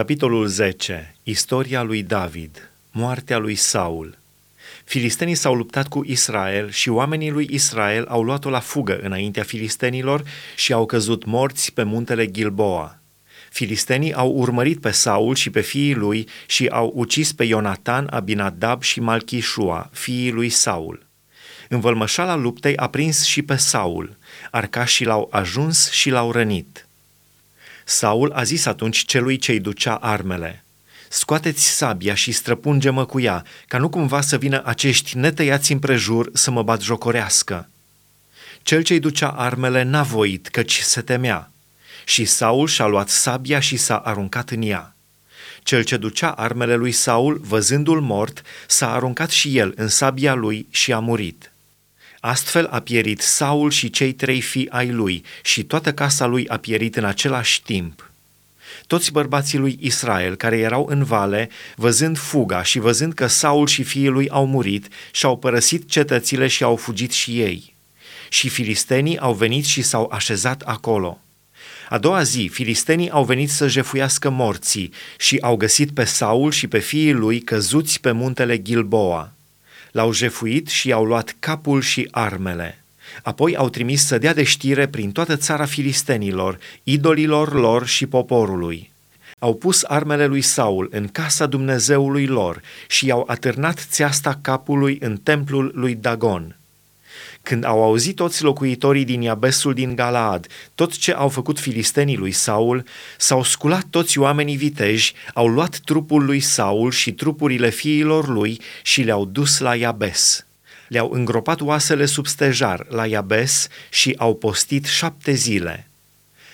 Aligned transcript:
Capitolul 0.00 0.46
10. 0.46 1.14
Istoria 1.22 1.82
lui 1.82 2.02
David. 2.02 2.70
Moartea 2.90 3.38
lui 3.38 3.54
Saul. 3.54 4.18
Filistenii 4.84 5.34
s-au 5.34 5.54
luptat 5.54 5.88
cu 5.88 6.02
Israel 6.06 6.70
și 6.70 6.88
oamenii 6.88 7.30
lui 7.30 7.48
Israel 7.50 8.06
au 8.08 8.22
luat-o 8.22 8.50
la 8.50 8.60
fugă 8.60 8.98
înaintea 9.02 9.42
filistenilor 9.42 10.22
și 10.56 10.72
au 10.72 10.86
căzut 10.86 11.24
morți 11.24 11.72
pe 11.72 11.82
muntele 11.82 12.30
Gilboa. 12.30 12.98
Filistenii 13.50 14.12
au 14.12 14.30
urmărit 14.30 14.80
pe 14.80 14.90
Saul 14.90 15.34
și 15.34 15.50
pe 15.50 15.60
fiii 15.60 15.94
lui 15.94 16.28
și 16.46 16.66
au 16.66 16.92
ucis 16.94 17.32
pe 17.32 17.44
Ionatan, 17.44 18.06
Abinadab 18.10 18.82
și 18.82 19.00
Malchișua, 19.00 19.90
fiii 19.92 20.30
lui 20.30 20.48
Saul. 20.48 21.06
Învălmășala 21.68 22.34
luptei 22.34 22.76
a 22.76 22.88
prins 22.88 23.24
și 23.24 23.42
pe 23.42 23.56
Saul. 23.56 24.16
Arcașii 24.50 25.06
l-au 25.06 25.28
ajuns 25.30 25.90
și 25.90 26.10
l-au 26.10 26.32
rănit. 26.32 26.84
Saul 27.90 28.32
a 28.32 28.42
zis 28.42 28.66
atunci 28.66 29.04
celui 29.04 29.36
ce-i 29.36 29.60
ducea 29.60 29.94
armele, 29.94 30.64
Scoateți 31.08 31.68
sabia 31.68 32.14
și 32.14 32.32
străpunge-mă 32.32 33.04
cu 33.04 33.20
ea, 33.20 33.44
ca 33.66 33.78
nu 33.78 33.88
cumva 33.88 34.20
să 34.20 34.38
vină 34.38 34.62
acești 34.64 35.16
netăiați 35.16 35.72
împrejur 35.72 36.30
să 36.32 36.50
mă 36.50 36.62
bat 36.62 36.80
jocorească. 36.80 37.68
Cel 38.62 38.82
ce-i 38.82 38.98
ducea 38.98 39.28
armele 39.28 39.82
n-a 39.82 40.02
voit, 40.02 40.48
căci 40.48 40.78
se 40.78 41.00
temea. 41.00 41.50
Și 42.04 42.24
Saul 42.24 42.68
și-a 42.68 42.86
luat 42.86 43.08
sabia 43.08 43.60
și 43.60 43.76
s-a 43.76 43.96
aruncat 43.96 44.50
în 44.50 44.62
ea. 44.62 44.96
Cel 45.62 45.82
ce 45.84 45.96
ducea 45.96 46.30
armele 46.30 46.74
lui 46.74 46.92
Saul, 46.92 47.40
văzându-l 47.44 48.00
mort, 48.00 48.42
s-a 48.66 48.92
aruncat 48.92 49.30
și 49.30 49.58
el 49.58 49.72
în 49.76 49.88
sabia 49.88 50.34
lui 50.34 50.66
și 50.70 50.92
a 50.92 50.98
murit. 50.98 51.49
Astfel 52.20 52.66
a 52.66 52.80
pierit 52.80 53.20
Saul 53.20 53.70
și 53.70 53.90
cei 53.90 54.12
trei 54.12 54.40
fii 54.40 54.68
ai 54.70 54.90
lui 54.90 55.24
și 55.42 55.62
toată 55.62 55.92
casa 55.92 56.26
lui 56.26 56.48
a 56.48 56.56
pierit 56.56 56.96
în 56.96 57.04
același 57.04 57.62
timp. 57.62 58.10
Toți 58.86 59.12
bărbații 59.12 59.58
lui 59.58 59.78
Israel 59.80 60.34
care 60.34 60.58
erau 60.58 60.86
în 60.90 61.04
vale, 61.04 61.50
văzând 61.76 62.18
fuga 62.18 62.62
și 62.62 62.78
văzând 62.78 63.12
că 63.12 63.26
Saul 63.26 63.66
și 63.66 63.82
fiii 63.82 64.08
lui 64.08 64.28
au 64.28 64.46
murit, 64.46 64.88
și-au 65.12 65.36
părăsit 65.36 65.88
cetățile 65.88 66.46
și 66.46 66.62
au 66.62 66.76
fugit 66.76 67.12
și 67.12 67.40
ei. 67.40 67.74
Și 68.28 68.48
filistenii 68.48 69.18
au 69.18 69.34
venit 69.34 69.64
și 69.64 69.82
s-au 69.82 70.10
așezat 70.12 70.62
acolo. 70.62 71.20
A 71.88 71.98
doua 71.98 72.22
zi, 72.22 72.50
filistenii 72.52 73.10
au 73.10 73.24
venit 73.24 73.50
să 73.50 73.68
jefuiască 73.68 74.30
morții 74.30 74.92
și 75.18 75.38
au 75.40 75.56
găsit 75.56 75.90
pe 75.90 76.04
Saul 76.04 76.50
și 76.50 76.66
pe 76.66 76.78
fiii 76.78 77.12
lui 77.12 77.40
căzuți 77.40 78.00
pe 78.00 78.10
muntele 78.10 78.62
Gilboa. 78.62 79.32
L-au 79.92 80.12
jefuit 80.12 80.68
și 80.68 80.88
i-au 80.88 81.04
luat 81.04 81.36
capul 81.38 81.80
și 81.80 82.08
armele. 82.10 82.84
Apoi 83.22 83.56
au 83.56 83.68
trimis 83.68 84.06
să 84.06 84.18
dea 84.18 84.34
de 84.34 84.42
știre 84.42 84.88
prin 84.88 85.12
toată 85.12 85.36
țara 85.36 85.64
filistenilor, 85.64 86.58
idolilor 86.82 87.52
lor 87.52 87.86
și 87.86 88.06
poporului. 88.06 88.90
Au 89.38 89.54
pus 89.54 89.82
armele 89.82 90.26
lui 90.26 90.40
Saul 90.40 90.88
în 90.90 91.08
casa 91.08 91.46
Dumnezeului 91.46 92.26
lor 92.26 92.60
și 92.88 93.06
i-au 93.06 93.24
atârnat 93.26 93.86
țeasta 93.90 94.38
capului 94.42 94.98
în 95.00 95.16
templul 95.16 95.72
lui 95.74 95.94
Dagon– 95.94 96.54
când 97.42 97.64
au 97.64 97.82
auzit 97.82 98.16
toți 98.16 98.42
locuitorii 98.42 99.04
din 99.04 99.22
Iabesul 99.22 99.74
din 99.74 99.94
Galaad 99.94 100.46
tot 100.74 100.96
ce 100.96 101.12
au 101.12 101.28
făcut 101.28 101.58
filistenii 101.58 102.16
lui 102.16 102.32
Saul, 102.32 102.84
s-au 103.18 103.42
sculat 103.42 103.84
toți 103.90 104.18
oamenii 104.18 104.56
viteji, 104.56 105.14
au 105.34 105.46
luat 105.46 105.78
trupul 105.84 106.24
lui 106.24 106.40
Saul 106.40 106.90
și 106.90 107.12
trupurile 107.12 107.70
fiilor 107.70 108.28
lui 108.28 108.60
și 108.82 109.02
le-au 109.02 109.24
dus 109.24 109.58
la 109.58 109.74
Iabes. 109.74 110.46
Le-au 110.88 111.10
îngropat 111.12 111.60
oasele 111.60 112.04
sub 112.04 112.26
stejar 112.26 112.86
la 112.88 113.06
Iabes 113.06 113.68
și 113.90 114.14
au 114.18 114.34
postit 114.34 114.84
șapte 114.84 115.32
zile. 115.32 115.89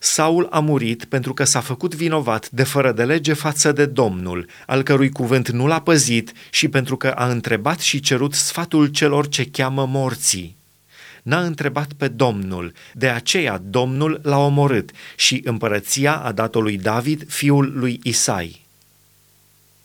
Saul 0.00 0.46
a 0.50 0.60
murit 0.60 1.04
pentru 1.04 1.34
că 1.34 1.44
s-a 1.44 1.60
făcut 1.60 1.94
vinovat 1.94 2.50
de 2.50 2.62
fără 2.62 2.92
de 2.92 3.04
lege 3.04 3.32
față 3.32 3.72
de 3.72 3.86
Domnul, 3.86 4.46
al 4.66 4.82
cărui 4.82 5.10
cuvânt 5.10 5.50
nu 5.50 5.66
l-a 5.66 5.80
păzit 5.80 6.32
și 6.50 6.68
pentru 6.68 6.96
că 6.96 7.08
a 7.08 7.28
întrebat 7.28 7.78
și 7.80 8.00
cerut 8.00 8.34
sfatul 8.34 8.86
celor 8.86 9.28
ce 9.28 9.46
cheamă 9.50 9.86
morții 9.86 10.56
n-a 11.22 11.40
întrebat 11.40 11.92
pe 11.92 12.08
Domnul, 12.08 12.72
de 12.92 13.08
aceea 13.08 13.60
Domnul 13.64 14.20
l-a 14.22 14.38
omorât 14.38 14.90
și 15.16 15.40
împărăția 15.44 16.16
a 16.16 16.32
dat-o 16.32 16.60
lui 16.60 16.76
David, 16.76 17.24
fiul 17.28 17.72
lui 17.74 18.00
Isai. 18.02 18.66